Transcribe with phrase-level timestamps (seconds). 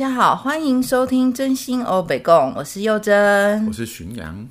[0.00, 4.48] 大家好，欢迎收听真心欧北共，我是佑真，我是巡洋。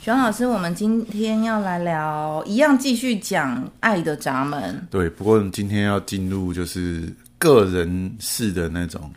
[0.00, 4.84] 徐老师，我们今天要来聊，一样继续讲爱的闸门。
[4.90, 7.08] 对，不过今天要进入就是
[7.38, 9.08] 个人式的那种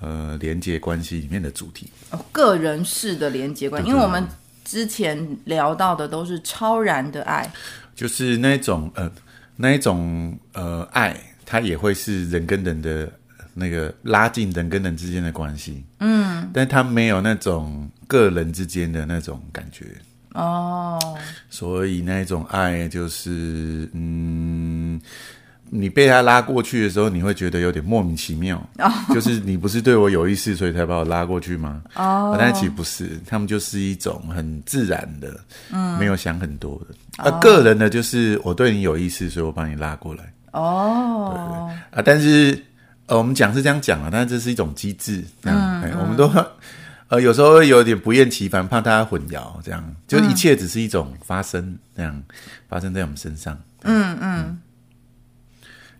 [0.00, 1.88] 呃连接关系里面的主题。
[2.10, 4.26] 哦，个人式的连接关系，因为我们
[4.64, 7.48] 之前聊到的都是超然的爱，
[7.94, 9.08] 就是那种呃
[9.54, 13.08] 那一种呃爱，它也会是人跟人的
[13.56, 15.84] 那个拉近人跟人之间的关系。
[15.98, 17.90] 嗯，但他没有那种。
[18.08, 19.86] 个人之间的那种感觉
[20.34, 21.18] 哦，oh.
[21.50, 25.00] 所以那种爱就是，嗯，
[25.70, 28.92] 你被他拉过去的时候，你会觉得有点莫名其妙，oh.
[29.12, 31.82] 就是你不是对我有意思，所以才把我拉过去吗？
[31.96, 32.36] 哦，oh.
[32.38, 35.40] 但其实不是，他们就是一种很自然的，
[35.72, 36.94] 嗯，没有想很多的。
[37.18, 37.42] 而、oh.
[37.42, 40.32] 个人的，就是我对你有意思，所以我把你拉过来。
[40.52, 42.56] 哦，对对对啊，但是
[43.06, 46.30] 呃，我们讲是这样讲啊，但是这是一种机制，这样，嗯嗯、我们都。
[47.08, 52.20] 呃，有时候会有点不厌其烦，怕大家混淆，这样就一切只是一种发生，这样
[52.68, 53.56] 发生在我们身上。
[53.84, 54.58] 嗯嗯，嗯。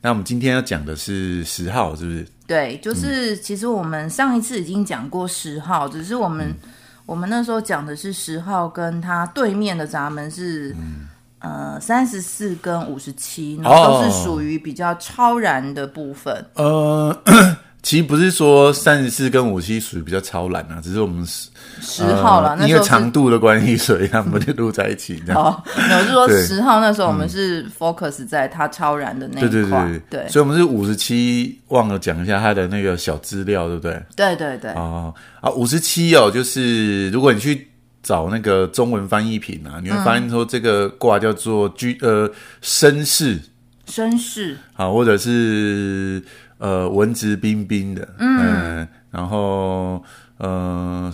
[0.01, 2.27] 那我们今天要讲的是十号，是不是？
[2.49, 6.71] 对，就是其实我们上一次已经讲过十号，只是我们、嗯、
[7.07, 11.07] 我们那时候讲的是十号跟它对面的闸门是、嗯、
[11.47, 16.45] 呃三十四跟五十七，然后都是属于比较超然的部分。
[16.55, 17.57] 哦、呃。
[17.87, 21.49] 其实不是说三十四跟五七属于比较超然啊，只是我们十
[21.81, 25.23] 十号了，因为长度的关系，所以他们就录在一起。
[25.29, 34.03] 哦，我是说十号那时候我们是 focus 在它超然的那一块，对对对对，所以我们是五十七，忘了讲一下它的那个小资料，对不对？
[34.17, 34.73] 对对对。
[34.73, 37.69] 哦啊，五十七哦，就是如果你去
[38.07, 42.31] 找那个中文翻译品啊，你会发现说这个卦叫做居呃
[42.63, 43.41] 绅士，
[43.89, 46.23] 绅士，啊，或者是。
[46.59, 50.03] 呃，文质彬彬的，嗯、呃，然后
[50.39, 51.13] 呃，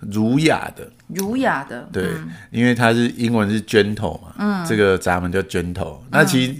[0.00, 6.54] 儒雅的，儒雅的，对，嗯、因为它是英文是 gentle 嘛，嗯，这个闸门叫 gentle，、嗯、那其实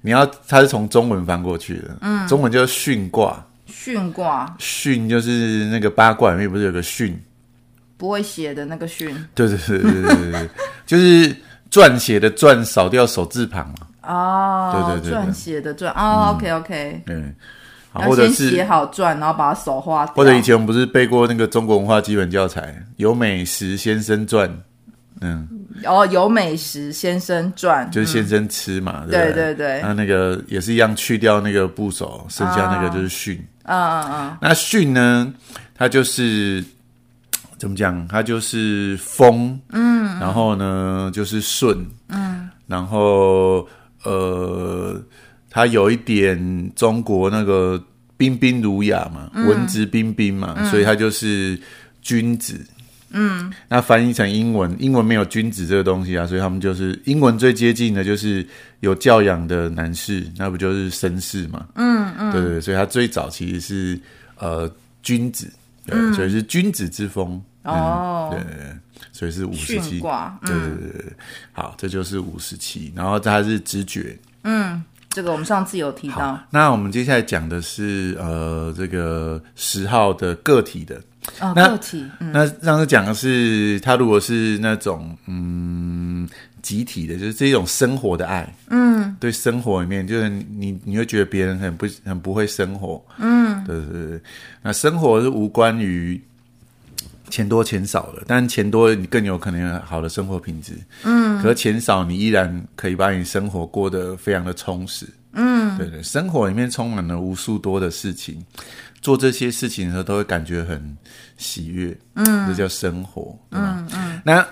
[0.00, 7.12] 你要它是从中文翻过去的，嗯，中文叫巽卦，巽卦，巽就是那个八卦里面不是有个巽，
[7.96, 10.48] 不会写的那个训，对对对对对对，
[10.86, 11.34] 就是
[11.70, 13.74] 撰写的撰，少掉手字旁嘛。
[14.02, 17.34] 哦，对对对，撰写的撰哦，OK OK，嗯，
[17.92, 20.06] 或者是写好撰，然后把手画。
[20.06, 22.60] 或者以前我们不是背过那个中国文化基本教材
[22.96, 24.48] 《有美食先生传》？
[25.22, 25.48] 嗯，
[25.84, 29.80] 哦，《有美食先生传》就是先生吃嘛，对对对。
[29.82, 33.36] 那那个也是一样，去掉那个部首，剩下那个就是训。
[33.62, 34.36] 嗯嗯嗯。
[34.42, 35.32] 那训呢？
[35.74, 36.62] 它就是
[37.58, 38.06] 怎么讲？
[38.08, 43.68] 它就是风，嗯，然后呢就是顺，嗯，然后。
[44.04, 45.02] 呃，
[45.50, 47.82] 他有一点中国那个
[48.16, 51.58] 彬彬儒雅嘛，嗯、文质彬彬嘛，嗯、所以他就是
[52.00, 52.64] 君子。
[53.10, 58.46] 嗯，那翻译成英文，英文没有君子这个东西啊，所以他们就是英文最接近的就是
[58.78, 61.66] 有教养的男士，那不就是绅士嘛？
[61.74, 64.00] 嗯嗯，对对，所以他最早其实是
[64.38, 64.70] 呃
[65.02, 65.52] 君子，
[65.86, 67.42] 对，嗯、所以是君子之风。
[67.62, 68.42] 嗯、哦，对。
[69.12, 71.12] 所以是五十七卦，对对对对，
[71.52, 76.38] 好，这就是五十七，然后它是直觉，嗯，这个我们上次有提到。
[76.50, 81.00] 那我们接下来讲的是呃，这个十号的个体的，
[81.40, 82.04] 哦，个体。
[82.20, 86.28] 嗯、那上次讲的是他如果是那种嗯
[86.66, 94.20] 集体的，就是这种生活的爱，嗯，对生活里面，就是你你会觉得别人很不很不会生活，嗯，对对对，
[94.62, 96.20] 那生活是无关于。
[97.28, 100.74] 钱多钱少的，但钱多你更有可能有好的生活品质。
[101.02, 105.04] 嗯，可是钱少你依然可以把你生活过得非常的充实。
[105.32, 108.40] 嗯，对对，生活里面充满了无数多的事情，
[109.02, 110.96] 做这些事情的时候都会感觉很
[111.36, 111.94] 喜悦。
[112.14, 113.74] 嗯，这叫生活，对吧？
[113.76, 114.20] 嗯嗯。
[114.24, 114.46] 那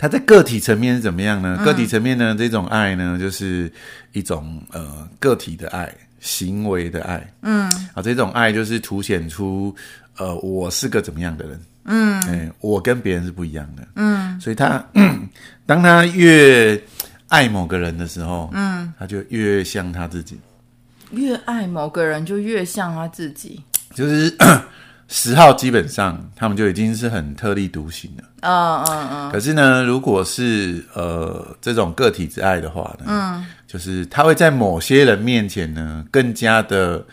[0.00, 1.58] 它在个体层面是怎么样呢？
[1.60, 3.70] 嗯、个体层面呢，这种爱呢，就是
[4.12, 7.30] 一种呃个体的爱，行为的爱。
[7.42, 9.76] 嗯，啊，这种爱就是凸显出。
[10.16, 11.60] 呃，我是个怎么样的人？
[11.84, 13.86] 嗯，哎、欸，我跟别人是不一样的。
[13.96, 14.82] 嗯，所以他，
[15.66, 16.82] 当他越
[17.28, 20.40] 爱某个人的时候，嗯，他就越像他自己。
[21.10, 23.62] 越爱某个人，就越像他自己。
[23.92, 24.34] 就是
[25.10, 28.24] 十号，基本上他们就已经是很特立独行了。
[28.40, 29.30] 嗯嗯嗯。
[29.30, 37.04] 可是呢，如果是呃这种个体之爱的话呢，嗯，就是他会在某些人面前呢，更加的。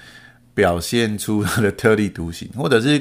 [0.57, 2.99] 表现出他的特立独行，或者是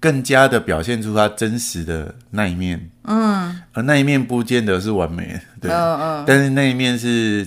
[0.00, 2.90] 更加的表现出他真实的那一面。
[3.04, 7.46] 嗯，而那一面不见得是完美的，对，嗯嗯，但是那一面是，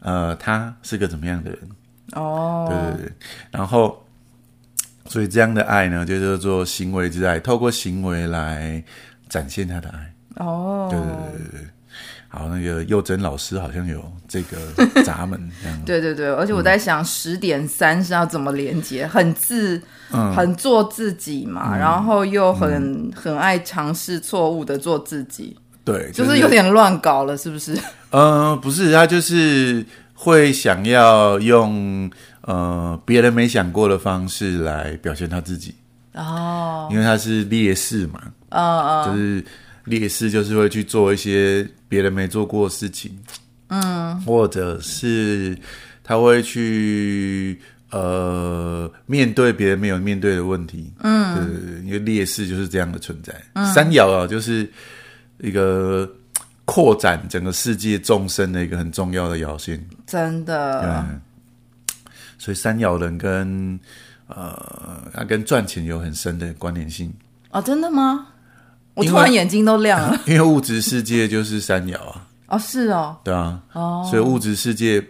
[0.00, 1.58] 呃，他是个怎么样的人？
[2.12, 3.12] 哦，对对对。
[3.50, 4.04] 然后，
[5.10, 8.80] 所以这样的爱呢，就叫做行为之爱，透过行为来
[9.28, 10.14] 展现他的爱。
[10.36, 11.66] 哦，对对对对对。
[12.28, 15.82] 好，那个幼珍老师好像有这个闸门 这样。
[15.84, 25.56] 对对对，而且我在想十点三是要怎么连接，很自，嗯、很做自己嘛，嗯、然后又很、嗯、很爱尝试错误的做自己。
[25.84, 27.74] 对，就是、就是有点乱搞了，是不是？
[28.10, 29.84] 嗯、呃，不是，他就是
[30.14, 32.08] 会想要用
[32.42, 35.74] 呃别人没想过的方式来表现他自己。
[36.14, 38.20] 哦，因为他是烈士嘛。
[38.50, 39.44] 哦哦，就是。
[39.84, 43.18] 烈士就是会去做一些别人没做过的事情，
[43.68, 45.56] 嗯，或者是
[46.04, 47.58] 他会去
[47.90, 53.34] 呃面对别人没有面对的问题，嗯，对对对，因为烈士就是这样的存在。
[53.54, 54.70] 嗯、三爻啊，就是
[55.38, 56.08] 一个
[56.66, 60.82] 扩展整个世界众生的一个很重要的爻线，真的。
[60.84, 61.20] 嗯，
[62.40, 63.78] 所以三爻人跟
[64.28, 67.12] 呃，他跟赚钱有很深的关联性。
[67.50, 68.28] 哦，真的吗？
[68.94, 72.26] 我突然眼睛都亮了， 因为物质世界就是三爻啊。
[72.48, 75.04] 哦，是哦，对啊，哦，所以物质世界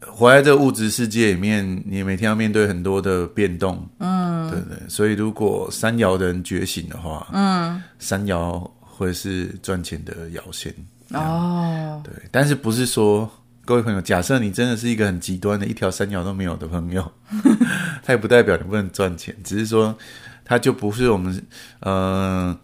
[0.00, 4.88] 活在这个物质世界里面，你每天要面对很多的变动，嗯，对对。
[4.88, 10.74] 所以如果三爻的人觉醒的话，嗯，三爻会是赚钱的爻线
[11.12, 12.00] 哦。
[12.02, 13.30] 对，但是不是说
[13.70, 17.12] 各位朋友，假设你真的是一个很极端的，一条三爻都没有的朋友，
[18.02, 19.96] 它也不代表你不能赚钱，只是说
[20.44, 21.32] 它就不是我们
[21.78, 22.48] 嗯。
[22.48, 22.58] 呃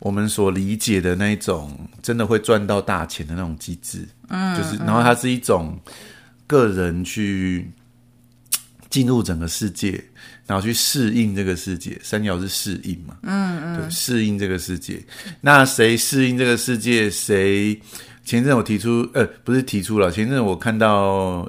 [0.00, 5.76] 我们所理解的那一种真的会赚到大钱的那种机制，嗯，就是，然后它是一种
[6.46, 7.68] 个人去
[8.88, 10.00] 进入整个世界，
[10.46, 11.98] 然后去适应这个世界。
[12.00, 15.04] 三爻是适应嘛，嗯嗯，对，适应这个世界。
[15.40, 17.10] 那谁适应这个世界？
[17.10, 17.80] 谁？
[18.28, 21.48] 前阵我提出，呃，不是提出了，前阵我看到，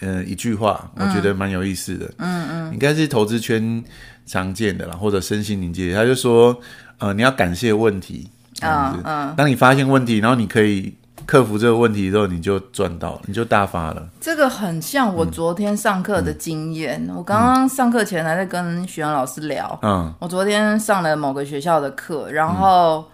[0.00, 3.82] 呃，一句话，我觉得蛮有意思的，嗯嗯，应该是投资圈
[4.24, 6.56] 常见的啦，或者身心灵界，他就说。
[7.02, 8.28] 呃，你要感谢问题，
[8.60, 10.94] 嗯嗯，当你发现问题，然后你可以
[11.24, 14.06] 克服这个问题之后，你就赚到了，你就大发了。
[14.20, 17.02] 这个很像我昨天上课的经验。
[17.08, 23.04] 嗯、我刚刚上课前还在跟许阳老师聊，嗯，我昨天上了某个学校的课，然后，嗯、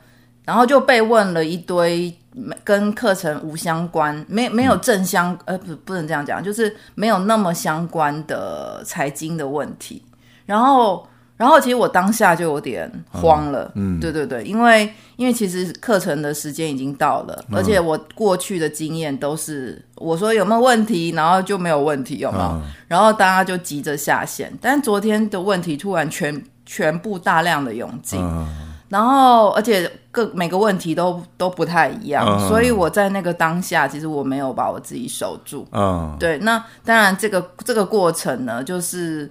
[0.46, 2.16] 然后就被问了一堆
[2.64, 10.02] 跟课程无相关、没没有正相，嗯、呃，不，不能这样讲，就是没有那么相关的财经的问题，
[10.46, 11.06] 然后。
[11.38, 22.44] 然后其实我当下就有点慌了，嗯，对对对，因为因为其实课程的时间已经到了，嗯、而且我过去的经验都是我说有没有问题，然后就没有问题，有没有？
[22.44, 28.48] 嗯、然后大家就急着下线，但昨天的问题突然全全部大量的涌进，嗯、
[28.88, 39.30] 然后而且各每个问题都都不太一样，嗯、所以我在那个当下其实我没有把我自己守住，嗯，对，那当然这个这个过程呢，就是。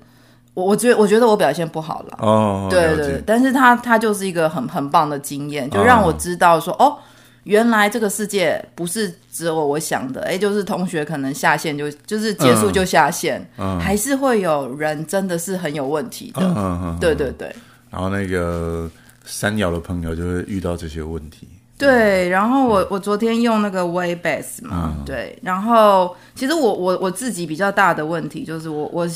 [0.56, 6.98] 我我觉得我觉得我表现不好了，哦，对对对，但是他他就是一个很很棒的经验，就让我知道说，哦，哦，
[7.44, 17.54] 原来这个世界不是只有我想的，哎，就是同学可能下线就就是结束就下线，嗯，还是会有人真的是很有问题的，嗯嗯嗯，对对对。
[17.90, 18.90] 然后那个
[19.26, 22.30] 三爻的朋友就会遇到这些问题，对。
[22.30, 25.38] 然后我我昨天用那个 Webex 嘛，嗯、对。
[25.42, 29.06] 然后其实我我我自己比较大的问题就是我我。
[29.06, 29.12] 嗯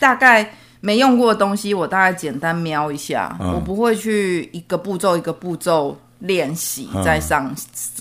[0.00, 7.56] 大概没用过的东西，我大概简单瞄一下，嗯、我不会去一个步骤一个步骤练习再上、嗯、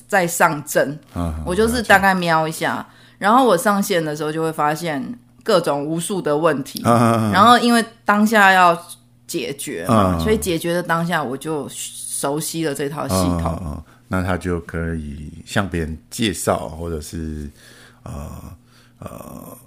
[0.08, 5.04] 再上阵，嗯、我就是大概瞄一下，嗯、然后我上线的时候就会发现
[5.44, 8.74] 各种无数的问题，嗯、然后因为当下要
[9.30, 17.50] 解决嘛，嗯、所以解决的当下我就熟悉了这套系统，嗯嗯、那他就可以向别人介绍，或者是
[18.04, 18.12] 呃
[18.98, 19.58] 呃。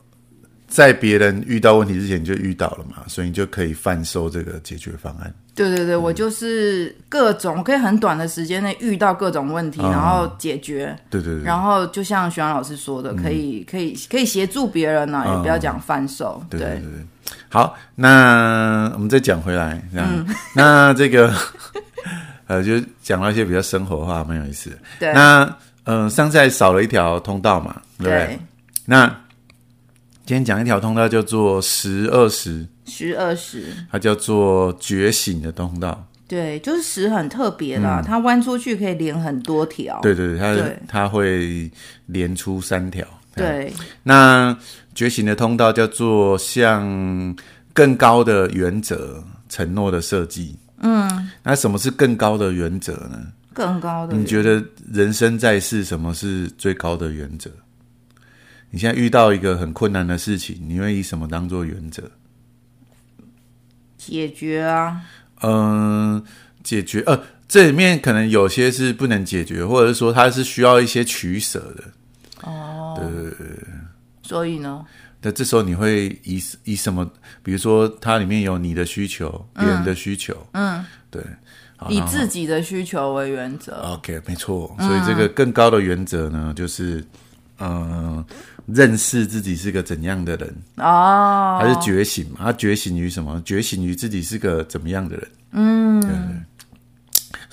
[0.69, 5.31] 在别人遇到问题之前就遇到了嘛，所以你就可以贩售这个解决方案。
[5.55, 10.99] 对对对，嗯、我就是各种，我可以很短的时间内遇到各种问题，嗯、然后解决。
[11.11, 11.45] 对对对。
[11.45, 16.43] 然后就像徐阳老师说的，可以、嗯、可以可以协助别人呢、啊，嗯、也不要讲贩售。
[16.49, 17.07] 对对对。
[17.49, 20.09] 好，那我们再讲回来，这样。
[20.11, 21.33] 嗯、那这个
[22.47, 24.77] 呃，就讲到一些比较生活化，蛮有意思的。
[24.99, 25.13] 对。
[25.13, 25.43] 那
[25.85, 28.27] 嗯、呃，上次还少了一条通道嘛，对不对？
[28.27, 28.39] 对
[28.87, 29.17] 那。
[30.25, 36.07] 今天讲一条通道叫做十二十，十二十，它叫做觉醒的通道。
[36.29, 39.99] 对，就是十很特别啦，嗯、它弯出去可以连很多条。
[40.01, 41.69] 对对对，它对它会
[42.07, 43.05] 连出三条。
[43.35, 43.73] 对，
[44.03, 44.57] 那
[44.95, 47.37] 觉醒的通道叫做向
[47.73, 50.57] 更高的原则承诺的设计。
[50.81, 53.23] 嗯，那什么是更高的原则呢？
[53.55, 54.63] 更高的，你觉得
[54.93, 57.51] 人生在世，什么是最高的原则？
[58.71, 62.03] 你现在遇到一个很困难的事情，你会以什么当做原则？
[63.97, 65.01] 解决啊，
[65.43, 66.25] 嗯、呃，
[66.65, 71.85] 解决呃，这里面可能有些是不能解决，或者是说它是需要一些取舍的。
[72.43, 73.65] 哦，对对对。
[74.23, 74.85] 所以呢？
[75.25, 77.09] 那这时候你会以以什么？
[77.45, 81.23] 比如说它里面有你的需求，别人的需求，嗯，对，
[81.89, 83.73] 以自己的需求为原则。
[83.95, 84.75] OK，没错。
[84.81, 87.05] 所以这个更高的原则呢，就是
[87.59, 88.27] 嗯、呃，
[88.67, 92.39] 认识自己是个怎样的人哦，还是觉醒嘛？
[92.41, 93.41] 他觉醒于什么？
[93.43, 95.29] 觉醒于自己是个怎么样的人？
[95.53, 96.43] 嗯，对，对，对。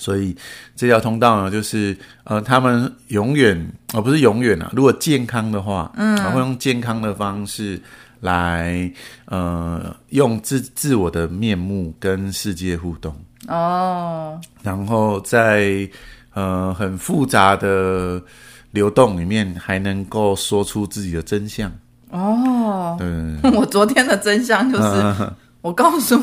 [0.00, 0.34] 所以
[0.74, 3.54] 这条通道呢，就是呃，他们永远
[3.92, 4.72] 而、呃、不是永远啊。
[4.74, 7.78] 如果健康的话，嗯，会用健康的方式
[8.20, 8.90] 来
[9.26, 13.14] 呃，用自自我的面目跟世界互动
[13.46, 14.40] 哦。
[14.62, 15.86] 然后在
[16.32, 18.22] 呃很复杂的
[18.70, 21.70] 流动里面，还能够说出自己的真相
[22.08, 22.96] 哦。
[22.98, 23.06] 对，
[23.52, 24.88] 我昨天的真相就是，
[25.20, 25.30] 嗯、
[25.60, 26.18] 我告诉。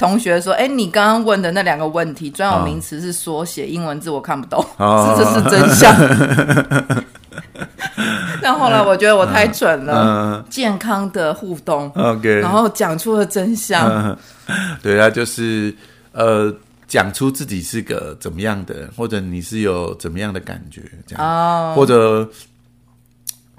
[0.00, 5.94] 同学说：“哎，你刚刚问的那两个问题，专有名词是缩写，英文字我看不懂，哦、 这是真相。
[5.94, 7.04] 哦”
[8.42, 13.86] 但后来我觉得我太蠢了，嗯、健康的互动，OK，然后讲出了真相。
[14.48, 15.74] 嗯、对啊，就是
[16.12, 16.50] 呃，
[16.88, 22.26] 讲出自己是个怎么样的人，或者你是有怎么样的感觉，这样，哦、或者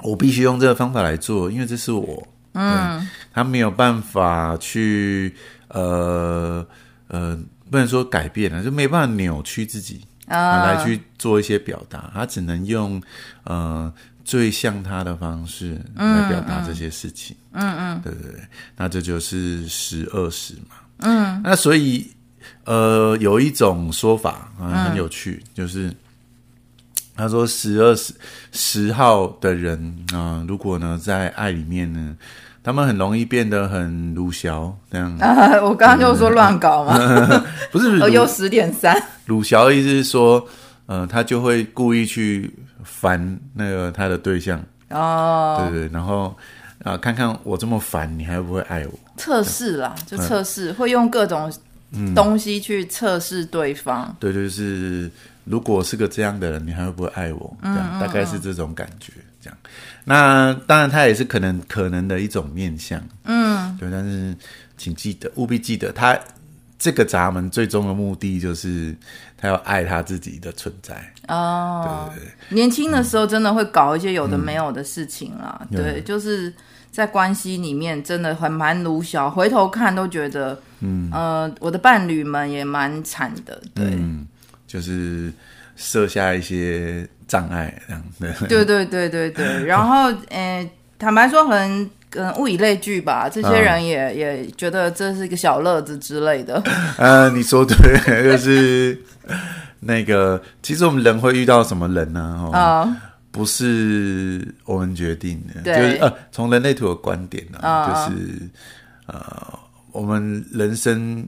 [0.02, 5.36] 我必须用这个方法来做，因为这是我，嗯，他没有办法去。
[5.74, 6.66] 呃
[7.08, 7.38] 呃，
[7.70, 12.10] 不能说改变了，就没办法扭曲自己啊，来去做一些表达。
[12.14, 13.02] 他只能用
[13.44, 17.36] 呃最像他的方式来表达这些事情。
[17.52, 18.42] 嗯嗯，嗯对对对，
[18.78, 20.76] 那这就是十二时嘛。
[21.00, 22.10] 嗯，那所以
[22.64, 25.94] 呃，有一种说法啊、呃，很有趣，嗯、就是
[27.16, 28.14] 他说十二十
[28.52, 29.78] 十号的人
[30.14, 32.16] 啊、呃，如果呢在爱里面呢。
[32.64, 35.18] 他们很容易变得很鲁小这样。
[35.18, 36.98] 啊， 我刚刚就说乱搞嘛，
[37.72, 38.96] 不是，而又十点三。
[39.26, 40.46] 鲁小的意思是说，
[40.86, 42.54] 呃，他就会故意去
[42.84, 44.64] 烦那个他的对象。
[44.90, 46.26] 哦，对对，然后
[46.84, 48.94] 啊、呃，看看我这么烦，你还会不会爱我？
[49.18, 51.52] 测试啦，就测试，嗯、会用各种
[52.14, 54.06] 东西去测试对方。
[54.10, 55.10] 嗯、对，就是
[55.44, 57.58] 如果是个这样的人，你还会不会爱我？
[57.62, 59.14] 这样，大概是这种感觉。
[59.42, 59.58] 这样，
[60.06, 63.90] 那当然，他也是可能可能的一种面相，嗯，对。
[63.90, 64.36] 但是，
[64.78, 66.16] 请记得，务必记得，他
[66.78, 68.96] 这个闸门最终的目的就是
[69.36, 70.96] 他要爱他自己的存在。
[71.28, 72.56] 哦，对对对。
[72.56, 76.54] 年轻的时候真的会搞一些有的没有的事情啦，嗯、对，就是
[76.92, 84.28] 在关系里面真的很蛮鲁小，回头看都觉得，嗯呃，我的伴侣们也蛮惨的，对、嗯，
[84.72, 85.34] 就是
[85.76, 87.08] 设下一些。
[87.32, 88.04] 障碍这样
[88.50, 96.62] 对对对对对， 然后呃，坦白说，可能嗯，物以类聚吧，这些人也、嗯、也觉得这是一个小乐子之类的。
[97.00, 97.78] 呃，你说对，
[98.22, 99.02] 就是
[99.80, 102.50] 那个，其实我们人会遇到什么人呢？
[102.52, 102.96] 哦，哦
[103.32, 108.50] 不是我们决定的，对就是呃，从人类图的观点呢，哦、就是
[109.06, 109.60] 呃，
[109.94, 111.26] 我们人生。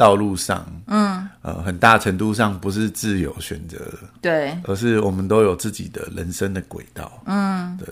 [0.00, 7.86] 道路上，嗯，呃，很大程度上不是自由选择的，对，而是我们都有自己的人生的轨道，嗯，对。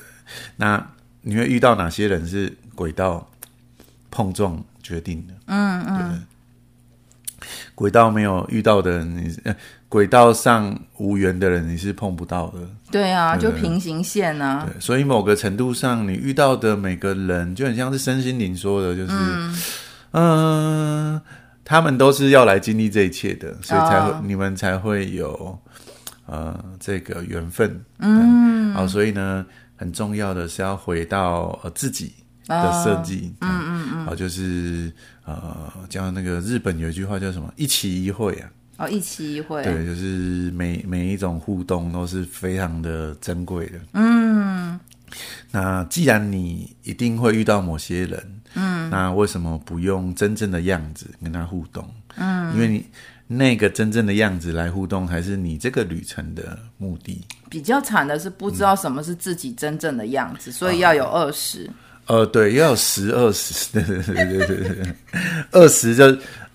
[0.56, 0.82] 那
[1.20, 3.28] 你会遇到哪些人是轨道
[4.10, 5.34] 碰撞决定的？
[5.48, 6.24] 嗯嗯，
[7.38, 7.46] 对。
[7.74, 9.54] 轨道没有遇到的人，你呃，
[9.90, 12.60] 轨道上无缘的人，你是碰不到的。
[12.90, 14.66] 对啊，对就平行线啊。
[14.66, 19.54] 对，所以某个程度上，你遇到的每个人，就很像是身心灵说的，就是，嗯。
[20.12, 21.22] 呃
[21.68, 24.24] 他们都是要来经历这一切的，所以才会、oh.
[24.24, 25.58] 你们才会有
[26.24, 27.84] 呃这个缘分。
[27.98, 29.44] 嗯，好，所以呢，
[29.76, 32.14] 很重要的是要回到呃自己
[32.46, 33.34] 的设计。
[33.42, 34.90] 嗯嗯嗯，好，就是
[35.26, 38.48] 呃，叫那个日本有一句话叫什么“一期一会”啊。
[38.78, 39.62] 哦，oh, 一期一会。
[39.62, 43.78] 对，就是每每一种互动都是非常的珍贵的。
[43.92, 44.80] 嗯，
[45.50, 48.37] 那既然你一定会遇到某些人。
[48.54, 51.88] 嗯，那为什么不用真正的样子跟他互动？
[52.16, 52.84] 嗯，因为你
[53.26, 57.24] 那个真正的样子来互动，还是你这个旅程的目的。
[57.50, 61.68] 比较惨的是不知道什么是自己真正的样子，嗯、所以要有二十。
[62.06, 64.94] 呃，对，要有十二十，对对对对对，
[65.52, 66.04] 二十就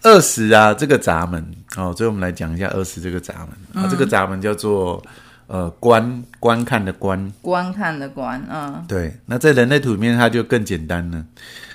[0.02, 1.46] 二十啊，这个闸门
[1.78, 3.50] 哦，所以我们来讲一下二十这个闸门
[3.84, 5.00] 啊，嗯、这个闸门叫做
[5.46, 9.16] 呃观观看的观，观看的观，嗯，对。
[9.28, 11.24] 那在人类图里面，它就更简单了。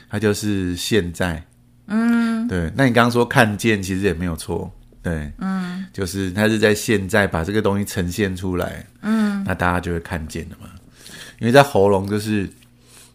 [0.09, 1.43] 它就是现在，
[1.87, 2.73] 嗯，对。
[2.75, 4.71] 那你刚刚说看见，其实也没有错，
[5.03, 10.69] 对，嗯，就是它是在现在把这个东西呈现出来，嗯，那大家就会看见了嘛。
[11.41, 12.49] 因为在喉咙就是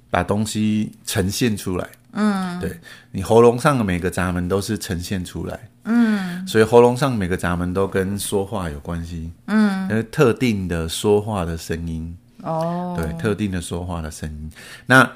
[0.10, 2.80] 把东西呈现出来，嗯，对，
[3.12, 14.52] 你喉咙上的每个闸门都是呈现出来，嗯，所以喉咙上每个闸门都跟说话有关系，嗯，因为特定的说话的声音，哦，对，特定的说话的声音。
[14.86, 15.10] 那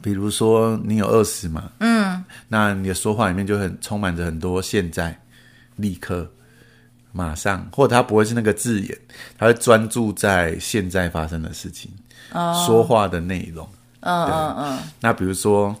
[0.00, 5.18] 比如说你有二十嘛，嗯，那你的说话里面就很充满着很多现在、
[5.76, 6.30] 立刻、
[7.12, 8.98] 马上，或者他不会是那个字眼，
[9.36, 11.90] 他会专注在现在发生的事情，
[12.32, 13.68] 哦，说话的内容。
[14.00, 15.74] 嗯嗯嗯，那比如说，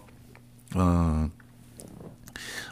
[0.74, 1.30] 嗯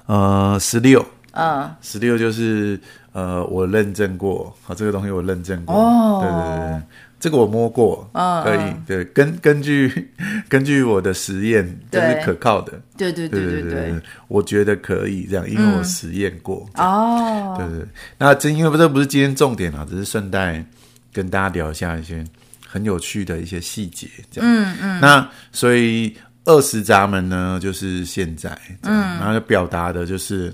[0.06, 2.78] 呃十六，嗯，十六就是
[3.12, 6.82] 呃我认证过，好，这个东西我认证过，哦，对对对，
[7.26, 10.08] 这个我摸过，嗯，可以，对，根根据
[10.48, 17.84] 根据我的实验，这是可靠的，对对对对对，我觉得可以这样，因为我实验过，哦，对对，
[18.16, 20.64] 那这因为这不是今天重点啊，只是顺带
[21.12, 22.24] 跟大家聊一下一些。
[22.68, 26.14] 很有趣的一些细节，这样，嗯嗯，那所以
[26.44, 28.50] 二十闸门呢，就是现在，
[28.82, 30.52] 嗯，然后就表达的就是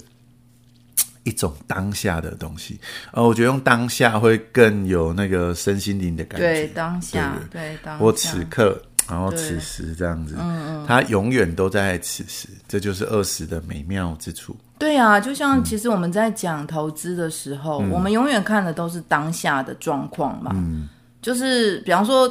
[1.25, 2.81] 一种当下的东西，
[3.13, 14.57] 呃，我觉得用当下会更有那个身心灵的感觉，对，当下，对，当下，我此刻，然后此时这样子，嗯嗯，它永远都在此时，这就是二十的美妙之处。
[14.79, 20.89] 对啊，就像其实我们在讲投资的时候，我们永远看的都是当下的状况嘛，嗯。
[21.21, 22.29] 就是，比方说，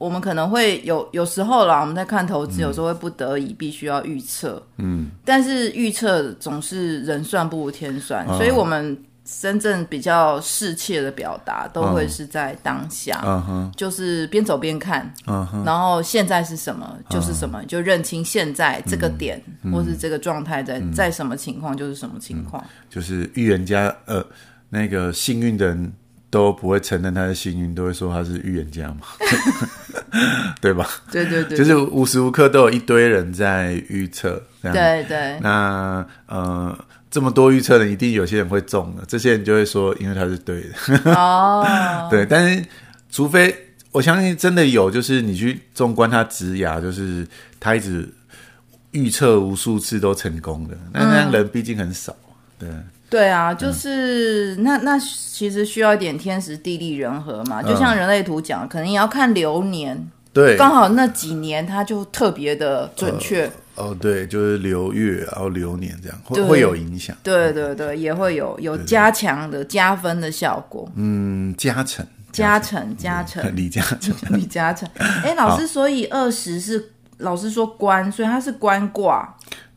[0.00, 24.24] 我们可能会有有时候啦，我们在看投资，有时候会不得已必须要预测，嗯，但是预测总是人算不如天算，嗯、所以我们真正比较适切的表达都会是在当下，嗯哼，就是边走边看，嗯哼，然后现在是什么就是什么，就认清现在这个点、嗯、或是这个状态在、嗯、在什么情况就是什么情况、嗯，就是预言家，呃，
[24.70, 25.92] 那个幸运的人。
[26.30, 29.00] 都不会承认他的幸运，都会说他是预言家嘛，
[30.62, 30.88] 对吧？
[31.10, 35.38] 对对对，就是无时无刻都有一堆人在预测，对对。
[35.40, 36.78] 那呃，
[37.10, 41.12] 这么多预测的，一定有些人会中的，这些人就会说，因为他是对的。
[41.14, 41.66] 哦，
[42.08, 42.64] 对，但是
[43.10, 43.52] 除非
[43.90, 47.26] 我相信真的有，就是你去纵观他职涯，就是
[47.58, 48.08] 他一直
[48.92, 52.14] 预测无数次都成功的，那那样人毕竟很少，
[52.56, 52.68] 对。
[53.10, 63.50] 对啊，就是、嗯、那那其实需要一点天时地利人和嘛，就像人类图讲，嗯、可能也要看流年，对，刚好那几年它就特别的准确。
[63.76, 66.44] 呃、哦，对，就是流月然后流年这样会对。
[66.44, 67.16] 会有影响。
[67.22, 70.86] 对对对，也会有有加强的加分的效果。
[70.96, 74.86] 嗯，加成，加成，加成， 李嘉诚， 李嘉诚。
[75.24, 79.34] 哎，老师，所以二十是老师说官，所以它是官卦。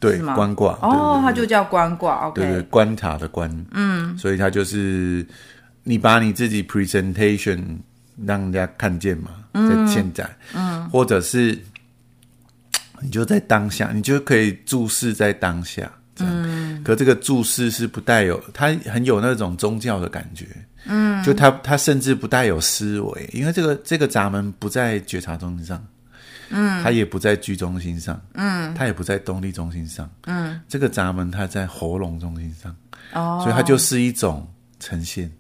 [0.10, 5.26] 对，观卦哦，它就叫观卦，OK，对对，观察的观，嗯，所以它就是
[5.84, 7.62] 你把你自己 presentation
[8.26, 11.58] 让人家看见嘛，在现在，嗯，或者是
[13.02, 20.46] 你就在当下，你就可以注视在当下，嗯，可这个注视是不带有，它很有那种宗教的感觉，
[20.86, 25.84] 嗯，就它它甚至不带有思维，因为这个这个闸门不在觉察中心上。
[26.50, 32.76] 嗯，它也不在居中心上，嗯，它也不在动力中心上，嗯，这个闸门它在喉咙中心上，
[33.14, 34.48] 哦，所以它就是一种
[34.80, 35.32] 呈现，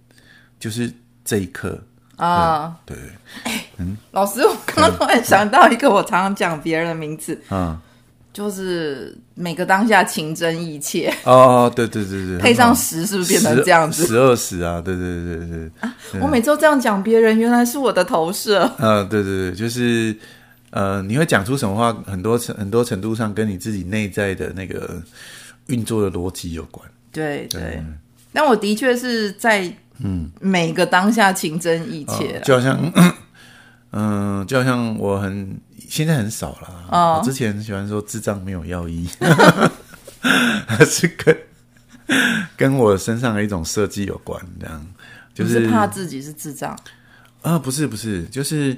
[0.60, 0.92] 就是
[1.24, 1.80] 这一刻。
[2.16, 2.96] 啊，对，
[3.44, 7.78] 哎，嗯，老师，我刚刚突然想到一个我常常讲别人的名字，嗯，
[8.32, 14.06] 就是每个当下情真意切，哦，对对对对， 配上十是不是变成这样子？
[14.06, 20.16] 十二十啊，对对对对，啊，我每周这样讲别人，原来是我的投射，嗯，对对对，就是。
[20.76, 21.94] 呃，你会讲出什么话？
[22.08, 25.00] 很多程很多程度上跟你自己内在的那个
[25.68, 26.84] 运作的逻辑有关。
[27.12, 28.00] 对对，对嗯、
[28.34, 32.92] 但我的确是在嗯每个当下情真意切、哦，就好像
[33.94, 35.56] 嗯、呃，就好像我很
[35.88, 36.88] 现在很少了。
[36.90, 39.08] 哦，我之前喜欢说智障没有药医，
[40.66, 41.38] 还 是跟
[42.58, 44.44] 跟我身上的一种设计有关。
[44.60, 44.88] 这样
[45.36, 46.76] 就是，是怕自己是智障
[47.44, 47.60] 啊？
[47.60, 48.76] 不是不是，就是。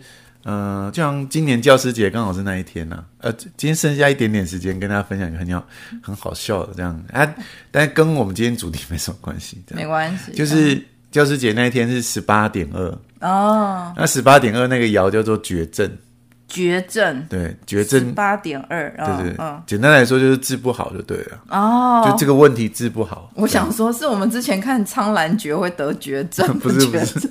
[0.48, 5.68] 嗯、呃，就像今年教师节刚好是那一天呢、啊，呃，今天剩下一点点时间跟大家分享一个很好
[6.02, 7.28] 很好笑的这样啊，
[7.72, 10.82] 但跟我们今天主题没什么关系，没关系，就是
[11.12, 15.90] 教师节那一天是十八点二哦，那十八点二那个爻叫做绝症，
[16.48, 18.00] 绝症，对，绝症。
[18.02, 21.42] 十八点二，对对，嗯，简单来说就是治不好就对了。
[21.50, 23.32] 哦，就这个问题治不好。
[23.34, 27.28] 我想说，是我们之前看《苍兰诀》会得绝症， 不是不是。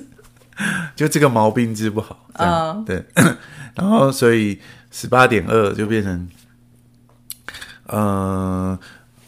[0.95, 2.85] 就这个毛病治不好，这样、uh.
[2.85, 3.05] 对，
[3.75, 4.59] 然后所以
[4.91, 6.29] 十八点二就变成，
[7.87, 8.79] 呃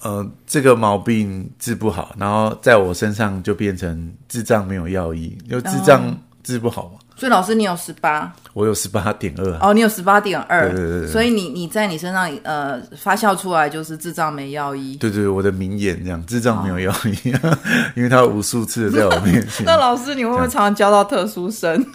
[0.01, 6.53] 呃，这个毛病治不好，然后在我身上就变成智障没有药医，就智障、uh.
[6.53, 6.99] 治不好嘛。
[7.15, 8.31] 所以老师，你有十八？
[8.53, 9.57] 我有十八点二。
[9.60, 10.69] 哦，你有十八点二。
[10.71, 11.07] 对对对。
[11.07, 14.95] 所以你你在你身上呃发酵出来就是智障没药医。
[14.97, 17.57] 对对，我的名言这样，智障没有药医，哦、
[17.97, 19.65] 因为他无数次的在我面前。
[19.67, 21.86] 那老师，你会不会常常教到特殊生？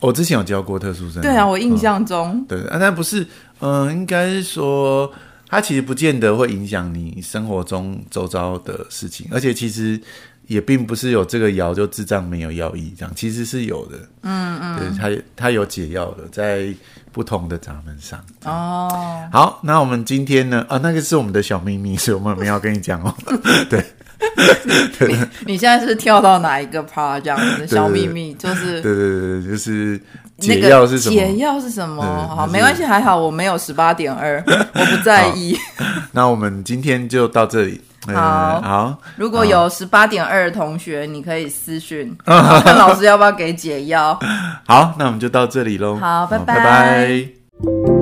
[0.00, 1.22] 我之前有教过特殊生。
[1.22, 2.32] 对啊，我印象中。
[2.32, 3.22] 嗯、对啊，但不是，
[3.60, 5.10] 嗯、呃，应该是说，
[5.48, 9.98] 他其实不见得会影响你生活中周遭的事情，而且其实。
[10.48, 13.98] 也并不是有这个谣就智障没有药医这样，其实是有的。
[14.22, 16.74] 嗯嗯，对，它它有解药的，在
[17.12, 18.18] 不同的闸门上。
[18.44, 20.64] 哦，好，那我们今天呢？
[20.68, 23.14] 啊，那个是我们的小秘密，所以我们没有跟你讲哦。
[23.68, 23.84] 对，
[24.98, 25.18] 对 你，
[25.52, 27.66] 你现在是跳到哪一个 part 这样子？
[27.66, 30.00] 小秘密就是对对对，就是
[30.38, 31.14] 解药是什么？
[31.14, 32.02] 解药是什么？
[32.34, 35.54] 好，没关系，还好我没有十八点二，我不在意。
[36.12, 37.82] 那我们今天就到这里。
[38.16, 44.18] 好、如果有十八点二的同学，你可以私讯， 看老师要不要给解药。
[44.66, 45.96] 好，那我们就到这里喽。
[45.96, 46.54] 好，拜拜。
[46.54, 47.97] 拜拜。